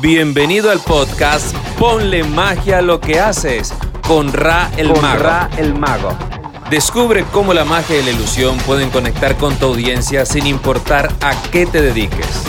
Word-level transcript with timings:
Bienvenido 0.00 0.70
al 0.70 0.80
podcast 0.80 1.56
Ponle 1.78 2.22
magia 2.22 2.78
a 2.78 2.82
lo 2.82 3.00
que 3.00 3.18
haces 3.18 3.72
con 4.06 4.30
Ra 4.30 4.70
el 4.76 4.92
con 4.92 5.00
Mago. 5.00 5.22
Ra 5.22 5.50
el 5.56 5.74
Mago. 5.74 6.10
Descubre 6.68 7.24
cómo 7.32 7.54
la 7.54 7.64
magia 7.64 7.98
y 7.98 8.02
la 8.02 8.10
ilusión 8.10 8.58
pueden 8.58 8.90
conectar 8.90 9.38
con 9.38 9.56
tu 9.56 9.66
audiencia 9.66 10.26
sin 10.26 10.46
importar 10.46 11.10
a 11.22 11.34
qué 11.50 11.64
te 11.64 11.80
dediques. 11.80 12.44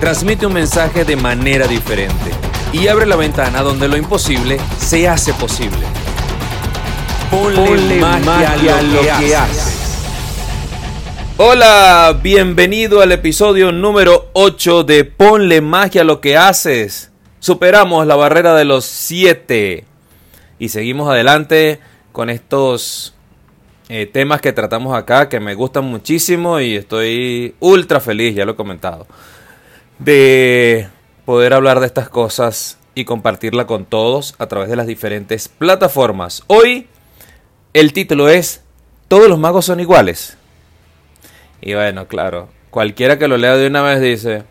Transmite 0.00 0.46
un 0.46 0.54
mensaje 0.54 1.04
de 1.04 1.16
manera 1.16 1.66
diferente 1.66 2.30
y 2.72 2.88
abre 2.88 3.04
la 3.04 3.16
ventana 3.16 3.60
donde 3.60 3.86
lo 3.86 3.98
imposible 3.98 4.58
se 4.78 5.06
hace 5.06 5.34
posible. 5.34 5.86
Ponle, 7.30 7.56
Ponle 7.56 8.00
magia, 8.00 8.24
magia 8.24 8.78
a 8.78 8.82
lo 8.82 9.00
que, 9.02 9.26
que 9.26 9.36
haces. 9.36 9.73
Hola, 11.36 12.20
bienvenido 12.22 13.00
al 13.00 13.10
episodio 13.10 13.72
número 13.72 14.28
8 14.34 14.84
de 14.84 15.04
Ponle 15.04 15.60
magia 15.60 16.02
a 16.02 16.04
lo 16.04 16.20
que 16.20 16.36
haces. 16.36 17.10
Superamos 17.40 18.06
la 18.06 18.14
barrera 18.14 18.54
de 18.54 18.64
los 18.64 18.84
7 18.84 19.84
y 20.60 20.68
seguimos 20.68 21.10
adelante 21.10 21.80
con 22.12 22.30
estos 22.30 23.14
eh, 23.88 24.06
temas 24.06 24.40
que 24.40 24.52
tratamos 24.52 24.96
acá 24.96 25.28
que 25.28 25.40
me 25.40 25.56
gustan 25.56 25.86
muchísimo 25.86 26.60
y 26.60 26.76
estoy 26.76 27.56
ultra 27.58 27.98
feliz, 27.98 28.36
ya 28.36 28.44
lo 28.44 28.52
he 28.52 28.56
comentado, 28.56 29.08
de 29.98 30.86
poder 31.24 31.52
hablar 31.52 31.80
de 31.80 31.86
estas 31.86 32.08
cosas 32.08 32.78
y 32.94 33.04
compartirla 33.04 33.66
con 33.66 33.86
todos 33.86 34.36
a 34.38 34.46
través 34.46 34.68
de 34.68 34.76
las 34.76 34.86
diferentes 34.86 35.48
plataformas. 35.48 36.44
Hoy 36.46 36.86
el 37.72 37.92
título 37.92 38.28
es 38.28 38.62
Todos 39.08 39.28
los 39.28 39.40
magos 39.40 39.64
son 39.64 39.80
iguales. 39.80 40.36
Y 41.66 41.72
bueno, 41.72 42.06
claro, 42.08 42.50
cualquiera 42.68 43.18
que 43.18 43.26
lo 43.26 43.38
lea 43.38 43.56
de 43.56 43.68
una 43.68 43.80
vez 43.80 43.98
dice, 43.98 44.42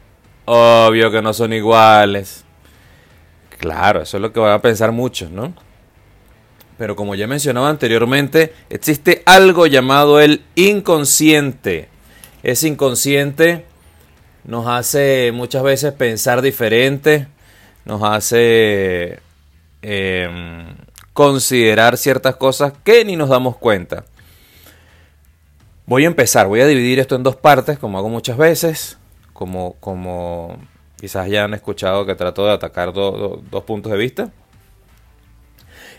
obvio 0.45 1.11
que 1.11 1.21
no 1.21 1.31
son 1.31 1.53
iguales. 1.53 2.43
Claro, 3.59 4.01
eso 4.01 4.17
es 4.17 4.21
lo 4.21 4.33
que 4.33 4.39
van 4.39 4.53
a 4.53 4.63
pensar 4.63 4.91
muchos, 4.91 5.29
¿no? 5.29 5.53
Pero 6.75 6.95
como 6.95 7.13
ya 7.13 7.27
mencionaba 7.27 7.69
anteriormente, 7.69 8.55
existe 8.71 9.21
algo 9.27 9.67
llamado 9.67 10.19
el 10.19 10.43
inconsciente. 10.55 11.87
Ese 12.41 12.67
inconsciente 12.67 13.63
nos 14.43 14.65
hace 14.65 15.31
muchas 15.35 15.61
veces 15.61 15.93
pensar 15.93 16.41
diferente, 16.41 17.27
nos 17.85 18.01
hace 18.01 19.19
eh, 19.83 20.65
considerar 21.13 21.95
ciertas 21.97 22.37
cosas 22.37 22.73
que 22.83 23.05
ni 23.05 23.15
nos 23.15 23.29
damos 23.29 23.55
cuenta. 23.55 24.03
Voy 25.85 26.05
a 26.05 26.07
empezar, 26.07 26.47
voy 26.47 26.61
a 26.61 26.67
dividir 26.67 26.99
esto 26.99 27.15
en 27.15 27.23
dos 27.23 27.35
partes, 27.35 27.77
como 27.77 27.97
hago 27.97 28.09
muchas 28.09 28.37
veces, 28.37 28.97
como, 29.33 29.73
como 29.79 30.57
quizás 30.99 31.29
ya 31.29 31.43
han 31.43 31.53
escuchado 31.53 32.05
que 32.05 32.15
trato 32.15 32.45
de 32.45 32.53
atacar 32.53 32.93
do- 32.93 33.11
do- 33.11 33.43
dos 33.51 33.63
puntos 33.65 33.91
de 33.91 33.97
vista. 33.97 34.31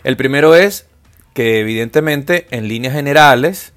El 0.03 0.17
primero 0.17 0.55
es 0.55 0.87
que 1.33 1.59
evidentemente 1.59 2.47
en 2.49 2.67
líneas 2.67 2.93
generales 2.93 3.73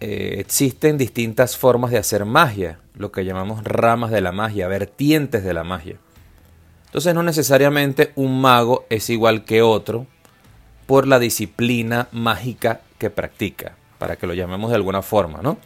eh, 0.00 0.36
existen 0.38 0.96
distintas 0.96 1.56
formas 1.56 1.90
de 1.90 1.98
hacer 1.98 2.24
magia, 2.24 2.78
lo 2.94 3.12
que 3.12 3.24
llamamos 3.24 3.64
ramas 3.64 4.10
de 4.10 4.20
la 4.22 4.32
magia, 4.32 4.68
vertientes 4.68 5.44
de 5.44 5.52
la 5.54 5.64
magia. 5.64 5.96
Entonces 6.86 7.14
no 7.14 7.22
necesariamente 7.22 8.12
un 8.14 8.40
mago 8.40 8.86
es 8.88 9.10
igual 9.10 9.44
que 9.44 9.60
otro 9.60 10.06
por 10.86 11.06
la 11.06 11.18
disciplina 11.18 12.08
mágica 12.12 12.80
que 12.98 13.10
practica, 13.10 13.76
para 13.98 14.16
que 14.16 14.26
lo 14.26 14.34
llamemos 14.34 14.70
de 14.70 14.76
alguna 14.76 15.02
forma, 15.02 15.40
¿no? 15.42 15.58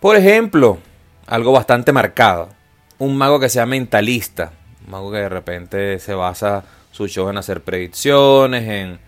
Por 0.00 0.16
ejemplo, 0.16 0.78
algo 1.26 1.52
bastante 1.52 1.92
marcado, 1.92 2.48
un 2.98 3.16
mago 3.16 3.38
que 3.38 3.48
sea 3.48 3.66
mentalista, 3.66 4.52
un 4.84 4.90
mago 4.90 5.12
que 5.12 5.18
de 5.18 5.28
repente 5.28 5.98
se 5.98 6.14
basa 6.14 6.64
su 6.90 7.06
show 7.08 7.28
en 7.28 7.38
hacer 7.38 7.62
predicciones, 7.62 8.68
en, 8.68 8.98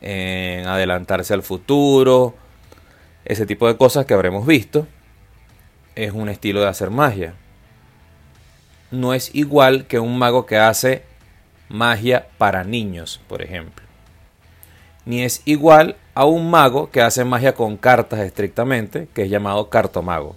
en 0.00 0.66
adelantarse 0.66 1.34
al 1.34 1.42
futuro, 1.42 2.34
ese 3.24 3.46
tipo 3.46 3.66
de 3.66 3.76
cosas 3.76 4.06
que 4.06 4.14
habremos 4.14 4.46
visto, 4.46 4.86
es 5.94 6.12
un 6.12 6.28
estilo 6.28 6.60
de 6.60 6.68
hacer 6.68 6.90
magia. 6.90 7.34
No 8.90 9.12
es 9.12 9.34
igual 9.34 9.86
que 9.86 9.98
un 9.98 10.18
mago 10.18 10.46
que 10.46 10.56
hace 10.56 11.02
magia 11.68 12.28
para 12.38 12.64
niños, 12.64 13.20
por 13.28 13.42
ejemplo. 13.42 13.84
Ni 15.04 15.22
es 15.22 15.42
igual 15.44 15.96
a 16.18 16.24
un 16.24 16.50
mago 16.50 16.90
que 16.90 17.00
hace 17.00 17.24
magia 17.24 17.54
con 17.54 17.76
cartas 17.76 18.18
estrictamente, 18.18 19.06
que 19.14 19.22
es 19.22 19.30
llamado 19.30 19.70
cartomago. 19.70 20.34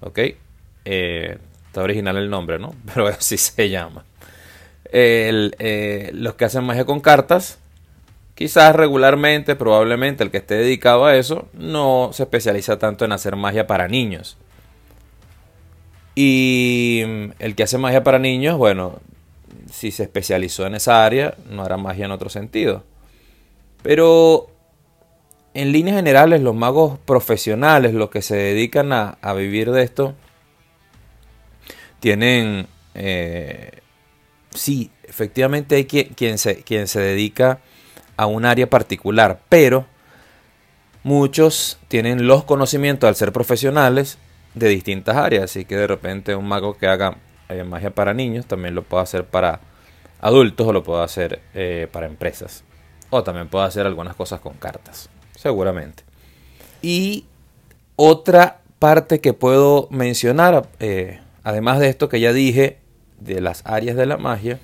¿Ok? 0.00 0.20
Eh, 0.86 1.36
está 1.66 1.82
original 1.82 2.16
el 2.16 2.30
nombre, 2.30 2.58
¿no? 2.58 2.74
Pero 2.94 3.08
así 3.08 3.36
se 3.36 3.68
llama. 3.68 4.06
Eh, 4.90 6.10
los 6.14 6.32
que 6.36 6.46
hacen 6.46 6.64
magia 6.64 6.86
con 6.86 7.00
cartas, 7.00 7.58
quizás 8.34 8.74
regularmente, 8.74 9.54
probablemente 9.54 10.24
el 10.24 10.30
que 10.30 10.38
esté 10.38 10.54
dedicado 10.54 11.04
a 11.04 11.14
eso, 11.14 11.46
no 11.52 12.08
se 12.14 12.22
especializa 12.22 12.78
tanto 12.78 13.04
en 13.04 13.12
hacer 13.12 13.36
magia 13.36 13.66
para 13.66 13.86
niños. 13.86 14.38
Y 16.14 17.02
mm, 17.06 17.32
el 17.38 17.54
que 17.54 17.64
hace 17.64 17.76
magia 17.76 18.02
para 18.02 18.18
niños, 18.18 18.56
bueno, 18.56 18.98
si 19.70 19.90
se 19.90 20.04
especializó 20.04 20.64
en 20.64 20.74
esa 20.74 21.04
área, 21.04 21.34
no 21.50 21.64
hará 21.64 21.76
magia 21.76 22.06
en 22.06 22.12
otro 22.12 22.30
sentido. 22.30 22.82
Pero 23.82 24.50
en 25.54 25.72
líneas 25.72 25.96
generales, 25.96 26.40
los 26.40 26.54
magos 26.54 26.98
profesionales, 27.00 27.94
los 27.94 28.10
que 28.10 28.22
se 28.22 28.36
dedican 28.36 28.92
a, 28.92 29.32
vivir 29.34 29.70
de 29.70 29.82
esto, 29.82 30.14
tienen... 32.00 32.66
eh, 32.94 33.80
sí, 34.50 34.90
efectivamente 35.04 35.76
hay 35.76 35.84
quien, 35.84 36.08
quien, 36.08 36.38
se, 36.38 36.62
quien 36.62 36.86
se 36.86 37.00
dedica 37.00 37.60
a 38.16 38.26
un 38.26 38.44
área 38.44 38.68
particular, 38.68 39.40
pero 39.48 39.86
muchos 41.02 41.78
tienen 41.88 42.26
los 42.26 42.44
conocimientos 42.44 43.08
al 43.08 43.16
ser 43.16 43.32
profesionales 43.32 44.18
de 44.54 44.68
distintas 44.68 45.16
áreas, 45.16 45.44
así 45.44 45.64
que 45.64 45.76
de 45.76 45.86
repente 45.86 46.34
un 46.34 46.46
mago 46.46 46.76
que 46.76 46.86
haga 46.86 47.16
eh, 47.48 47.64
magia 47.64 47.90
para 47.90 48.12
niños 48.12 48.46
también 48.46 48.74
lo 48.74 48.82
puede 48.82 49.04
hacer 49.04 49.24
para 49.24 49.60
adultos 50.20 50.66
o 50.66 50.72
lo 50.72 50.82
puede 50.82 51.04
hacer 51.04 51.40
eh, 51.54 51.88
para 51.90 52.06
empresas. 52.06 52.64
O 53.10 53.22
también 53.22 53.48
puede 53.48 53.66
hacer 53.66 53.86
algunas 53.86 54.14
cosas 54.14 54.40
con 54.40 54.54
cartas, 54.54 55.08
seguramente. 55.36 56.02
Y 56.82 57.24
otra 57.96 58.60
parte 58.78 59.20
que 59.20 59.32
puedo 59.32 59.88
mencionar, 59.90 60.68
eh, 60.78 61.20
además 61.42 61.80
de 61.80 61.88
esto 61.88 62.08
que 62.08 62.20
ya 62.20 62.32
dije, 62.32 62.78
de 63.18 63.40
las 63.40 63.62
áreas 63.66 63.96
de 63.96 64.06
la 64.06 64.16
magia, 64.16 64.58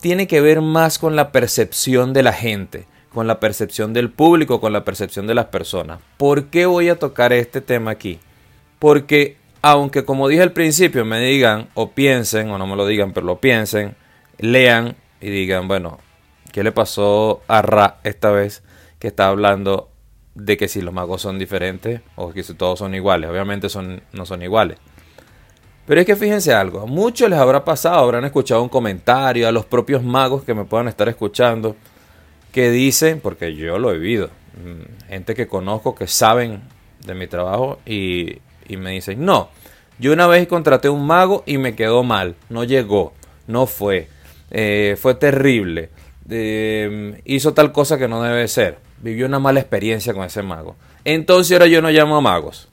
tiene 0.00 0.26
que 0.26 0.40
ver 0.40 0.60
más 0.60 0.98
con 0.98 1.16
la 1.16 1.32
percepción 1.32 2.12
de 2.12 2.22
la 2.22 2.32
gente, 2.32 2.86
con 3.12 3.26
la 3.26 3.40
percepción 3.40 3.92
del 3.92 4.10
público, 4.10 4.60
con 4.60 4.72
la 4.72 4.84
percepción 4.84 5.26
de 5.26 5.34
las 5.34 5.46
personas. 5.46 6.00
¿Por 6.16 6.46
qué 6.46 6.66
voy 6.66 6.88
a 6.88 6.98
tocar 6.98 7.32
este 7.32 7.60
tema 7.60 7.92
aquí? 7.92 8.18
Porque 8.78 9.36
aunque 9.62 10.04
como 10.04 10.28
dije 10.28 10.42
al 10.42 10.52
principio 10.52 11.04
me 11.04 11.20
digan 11.20 11.68
o 11.74 11.92
piensen, 11.92 12.50
o 12.50 12.58
no 12.58 12.66
me 12.66 12.76
lo 12.76 12.86
digan, 12.86 13.12
pero 13.12 13.26
lo 13.26 13.40
piensen, 13.40 13.94
lean 14.38 14.96
y 15.20 15.30
digan, 15.30 15.68
bueno, 15.68 16.00
¿qué 16.52 16.62
le 16.62 16.72
pasó 16.72 17.42
a 17.48 17.62
Ra 17.62 17.98
esta 18.04 18.30
vez 18.30 18.62
que 18.98 19.08
está 19.08 19.28
hablando 19.28 19.90
de 20.34 20.56
que 20.56 20.68
si 20.68 20.80
los 20.80 20.94
magos 20.94 21.22
son 21.22 21.38
diferentes 21.38 22.00
o 22.14 22.32
que 22.32 22.42
si 22.42 22.54
todos 22.54 22.78
son 22.78 22.94
iguales? 22.94 23.30
Obviamente 23.30 23.68
son, 23.68 24.02
no 24.12 24.26
son 24.26 24.42
iguales. 24.42 24.78
Pero 25.86 26.00
es 26.00 26.06
que 26.06 26.14
fíjense 26.14 26.52
algo, 26.52 26.80
a 26.80 26.86
muchos 26.86 27.28
les 27.28 27.38
habrá 27.38 27.64
pasado, 27.64 27.98
habrán 27.98 28.24
escuchado 28.24 28.62
un 28.62 28.68
comentario, 28.68 29.48
a 29.48 29.52
los 29.52 29.64
propios 29.64 30.02
magos 30.02 30.44
que 30.44 30.54
me 30.54 30.64
puedan 30.64 30.86
estar 30.86 31.08
escuchando, 31.08 31.74
que 32.52 32.70
dicen, 32.70 33.20
porque 33.20 33.56
yo 33.56 33.78
lo 33.78 33.90
he 33.90 33.98
vivido, 33.98 34.28
mm, 34.28 35.08
gente 35.08 35.34
que 35.34 35.48
conozco 35.48 35.96
que 35.96 36.06
saben 36.06 36.62
de 37.04 37.14
mi 37.14 37.26
trabajo 37.26 37.80
y, 37.84 38.38
me 38.68 38.92
dicen, 38.92 39.24
no, 39.24 39.50
yo 39.98 40.12
una 40.12 40.26
vez 40.26 40.46
contraté 40.46 40.88
un 40.88 41.04
mago 41.04 41.42
y 41.46 41.58
me 41.58 41.74
quedó 41.74 42.04
mal, 42.04 42.36
no 42.48 42.64
llegó, 42.64 43.12
no 43.46 43.66
fue, 43.66 44.08
eh, 44.50 44.96
fue 44.98 45.14
terrible, 45.16 45.90
hizo 46.28 47.54
tal 47.54 47.72
cosa 47.72 47.98
que 47.98 48.08
no 48.08 48.22
debe 48.22 48.46
ser, 48.48 48.78
vivió 49.00 49.26
una 49.26 49.38
mala 49.38 49.60
experiencia 49.60 50.14
con 50.14 50.24
ese 50.24 50.42
mago. 50.42 50.76
Entonces 51.04 51.52
ahora 51.52 51.66
yo 51.66 51.82
no 51.82 51.90
llamo 51.90 52.16
a 52.16 52.20
magos. 52.20 52.68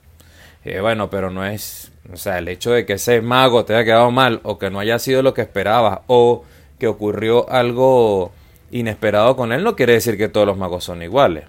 Eh, 0.65 0.81
bueno, 0.81 1.09
pero 1.09 1.31
no 1.31 1.45
es, 1.45 1.91
o 2.11 2.17
sea, 2.17 2.37
el 2.37 2.47
hecho 2.47 2.71
de 2.71 2.85
que 2.85 2.93
ese 2.93 3.21
mago 3.21 3.65
te 3.65 3.73
haya 3.73 3.85
quedado 3.85 4.11
mal 4.11 4.41
o 4.43 4.59
que 4.59 4.69
no 4.69 4.79
haya 4.79 4.99
sido 4.99 5.23
lo 5.23 5.33
que 5.33 5.41
esperabas 5.41 5.99
o 6.07 6.43
que 6.77 6.87
ocurrió 6.87 7.49
algo 7.49 8.31
inesperado 8.71 9.35
con 9.35 9.51
él 9.51 9.63
no 9.63 9.75
quiere 9.75 9.93
decir 9.93 10.17
que 10.17 10.29
todos 10.29 10.45
los 10.45 10.57
magos 10.57 10.83
son 10.83 11.01
iguales. 11.01 11.45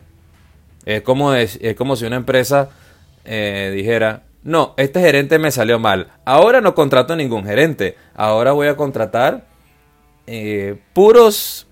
Es 0.87 1.03
como, 1.03 1.35
es 1.35 1.58
como 1.76 1.96
si 1.96 2.06
una 2.06 2.17
empresa 2.17 2.70
eh, 3.25 3.70
dijera, 3.75 4.23
no, 4.43 4.75
este 4.76 5.00
gerente 5.00 5.38
me 5.38 5.50
salió 5.50 5.79
mal, 5.79 6.08
ahora 6.25 6.61
no 6.61 6.75
contrato 6.75 7.14
ningún 7.14 7.44
gerente, 7.44 7.96
ahora 8.14 8.53
voy 8.53 8.69
a 8.69 8.76
contratar 8.76 9.44
eh, 10.26 10.79
puros 10.94 11.67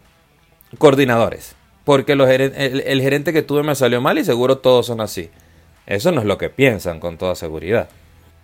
coordinadores, 0.77 1.55
porque 1.85 2.13
el 2.13 3.01
gerente 3.01 3.33
que 3.33 3.43
tuve 3.43 3.63
me 3.63 3.75
salió 3.75 4.01
mal 4.01 4.19
y 4.19 4.25
seguro 4.25 4.59
todos 4.59 4.87
son 4.87 5.01
así. 5.01 5.31
Eso 5.87 6.13
no 6.13 6.21
es 6.21 6.27
lo 6.27 6.37
que 6.37 6.51
piensan 6.51 7.01
con 7.01 7.17
toda 7.17 7.35
seguridad. 7.35 7.89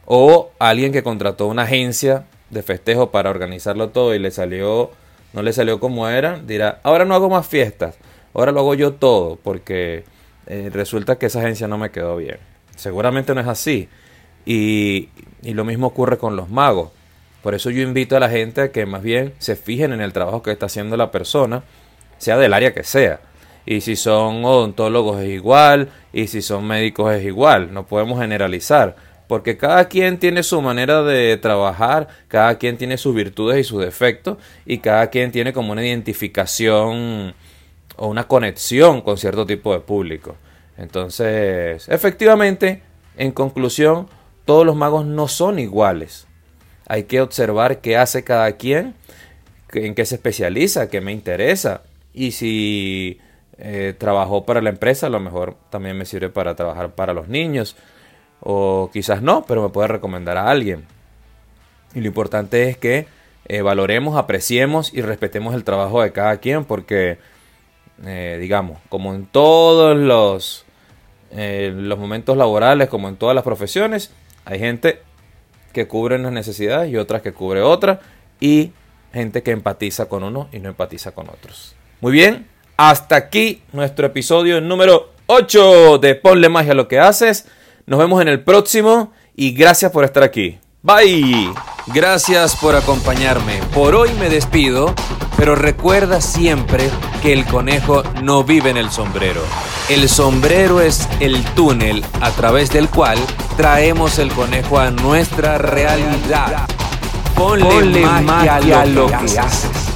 O 0.06 0.50
alguien 0.59 0.93
que 0.93 1.03
contrató 1.03 1.47
una 1.47 1.62
agencia 1.62 2.25
de 2.49 2.62
festejo 2.62 3.11
para 3.11 3.31
organizarlo 3.31 3.91
todo 3.91 4.15
y 4.15 4.19
le 4.19 4.31
salió, 4.31 4.91
no 5.35 5.43
le 5.43 5.53
salió 5.53 5.81
como 5.81 6.09
era, 6.09 6.41
dirá, 6.41 6.81
ahora 6.82 7.05
no 7.05 7.15
hago 7.15 7.29
más 7.29 7.47
fiestas, 7.47 7.97
ahora 8.32 8.53
lo 8.53 8.61
hago 8.61 8.75
yo 8.75 8.94
todo, 8.94 9.37
porque 9.43 10.05
eh, 10.47 10.70
resulta 10.73 11.17
que 11.17 11.27
esa 11.27 11.41
agencia 11.41 11.69
no 11.69 11.77
me 11.77 11.91
quedó 11.91 12.17
bien. 12.17 12.38
Seguramente 12.77 13.35
no 13.35 13.41
es 13.41 13.47
así. 13.47 13.88
Y, 14.47 15.09
y 15.43 15.55
lo 15.55 15.65
mismo 15.65 15.88
ocurre 15.88 16.19
con 16.19 16.37
los 16.37 16.49
magos. 16.50 16.91
Por 17.43 17.55
eso 17.55 17.70
yo 17.70 17.82
invito 17.82 18.17
a 18.17 18.20
la 18.20 18.31
gente 18.31 18.62
a 18.62 18.73
que 18.73 18.87
más 18.87 19.03
bien 19.03 19.35
se 19.38 19.55
fijen 19.56 19.93
en 19.93 20.00
el 20.00 20.15
trabajo 20.15 20.43
que 20.43 20.50
está 20.50 20.67
haciendo 20.67 20.97
la 20.97 21.11
persona, 21.11 21.62
sea 22.19 22.37
del 22.37 22.53
área 22.53 22.73
que 22.75 22.85
sea. 22.85 23.21
Y 23.67 23.81
si 23.81 23.97
son 23.97 24.45
odontólogos 24.45 25.23
es 25.23 25.31
igual, 25.31 25.91
y 26.13 26.27
si 26.27 26.43
son 26.43 26.67
médicos 26.67 27.13
es 27.15 27.25
igual. 27.25 27.73
No 27.73 27.87
podemos 27.87 28.21
generalizar, 28.21 28.97
porque 29.27 29.57
cada 29.57 29.89
quien 29.89 30.19
tiene 30.19 30.43
su 30.43 30.61
manera 30.61 31.03
de 31.03 31.37
trabajar, 31.39 32.09
cada 32.29 32.59
quien 32.59 32.77
tiene 32.77 32.99
sus 32.99 33.15
virtudes 33.15 33.59
y 33.59 33.65
sus 33.65 33.81
defectos, 33.81 34.39
y 34.67 34.79
cada 34.79 35.09
quien 35.09 35.33
tiene 35.33 35.53
como 35.53 35.73
una 35.73 35.85
identificación 35.85 37.35
o 37.97 38.07
una 38.07 38.29
conexión 38.29 39.01
con 39.01 39.17
cierto 39.17 39.47
tipo 39.47 39.73
de 39.73 39.81
público. 39.81 40.37
Entonces, 40.77 41.89
efectivamente, 41.89 42.83
en 43.17 43.33
conclusión, 43.33 44.09
todos 44.45 44.67
los 44.67 44.77
magos 44.77 45.07
no 45.07 45.29
son 45.29 45.59
iguales. 45.59 46.27
Hay 46.87 47.05
que 47.05 47.21
observar 47.21 47.81
qué 47.81 47.97
hace 47.97 48.25
cada 48.25 48.53
quien, 48.53 48.95
en 49.73 49.95
qué 49.95 50.05
se 50.05 50.17
especializa, 50.17 50.91
qué 50.91 51.01
me 51.01 51.13
interesa. 51.13 51.83
Y 52.15 52.31
si 52.31 53.19
eh, 53.59 53.95
trabajó 53.99 54.47
para 54.47 54.63
la 54.63 54.71
empresa, 54.71 55.09
a 55.09 55.11
lo 55.11 55.21
mejor 55.21 55.57
también 55.71 55.99
me 55.99 56.07
sirve 56.07 56.29
para 56.29 56.55
trabajar 56.55 56.95
para 56.95 57.13
los 57.13 57.29
niños. 57.29 57.77
O 58.41 58.91
quizás 58.93 59.21
no, 59.21 59.45
pero 59.47 59.63
me 59.63 59.69
puede 59.69 59.89
recomendar 59.89 60.37
a 60.37 60.49
alguien. 60.51 60.85
Y 61.95 62.01
lo 62.01 62.07
importante 62.07 62.69
es 62.69 62.79
que 62.79 63.07
eh, 63.47 63.63
valoremos, 63.63 64.17
apreciemos 64.17 64.95
y 64.95 65.03
respetemos 65.03 65.55
el 65.55 65.65
trabajo 65.65 66.03
de 66.03 66.13
cada 66.13 66.39
quien 66.39 66.65
porque, 66.65 67.19
eh, 68.05 68.39
digamos, 68.41 68.79
como 68.89 69.15
en 69.15 69.27
todos 69.27 69.97
los, 69.97 70.65
los 71.33 71.99
momentos 71.99 72.37
laborales, 72.37 72.89
como 72.89 73.09
en 73.09 73.17
todas 73.17 73.35
las 73.35 73.45
profesiones, 73.45 74.13
hay 74.45 74.59
gente 74.59 75.01
que 75.73 75.89
cubre 75.89 76.17
unas 76.17 76.33
necesidades 76.33 76.91
y 76.91 76.97
otras 76.97 77.23
que 77.23 77.33
cubre 77.33 77.61
otras. 77.61 77.99
Y 78.41 78.73
gente 79.13 79.43
que 79.43 79.53
empatiza 79.53 80.07
con 80.07 80.25
uno 80.25 80.49
y 80.53 80.59
no 80.59 80.69
empatiza 80.69 81.13
con 81.13 81.29
otros. 81.31 81.77
Muy 82.05 82.12
bien, 82.12 82.47
hasta 82.77 83.17
aquí 83.17 83.62
nuestro 83.73 84.05
episodio 84.05 84.61
número 84.61 85.15
8 85.25 85.97
de 85.97 86.15
Ponle 86.15 86.51
magia 86.51 86.73
a 86.73 86.75
lo 86.75 86.87
que 86.87 87.01
haces. 87.01 87.47
Nos 87.87 87.99
vemos 87.99 88.21
en 88.21 88.29
el 88.29 88.45
próximo 88.45 89.15
y 89.35 89.53
gracias 89.53 89.91
por 89.91 90.05
estar 90.05 90.23
aquí. 90.23 90.59
Bye. 90.83 91.51
Gracias 91.87 92.56
por 92.56 92.77
acompañarme. 92.77 93.59
Por 93.73 93.95
hoy 93.95 94.11
me 94.21 94.29
despido, 94.29 94.95
pero 95.39 95.55
recuerda 95.55 96.21
siempre 96.21 96.91
que 97.23 97.33
el 97.33 97.47
conejo 97.47 98.03
no 98.23 98.45
vive 98.45 98.69
en 98.69 98.77
el 98.77 98.91
sombrero. 98.91 99.41
El 99.89 100.06
sombrero 100.11 100.83
es 100.83 101.09
el 101.21 101.43
túnel 101.55 102.05
a 102.21 102.33
través 102.33 102.71
del 102.71 102.91
cual 102.91 103.17
traemos 103.56 104.19
el 104.19 104.31
conejo 104.31 104.79
a 104.79 104.91
nuestra 104.91 105.56
realidad. 105.56 106.69
Ponle, 107.35 108.03
magia, 108.03 108.83
a 108.83 108.85
lo 108.85 109.06
que 109.06 109.39
haces. 109.39 109.94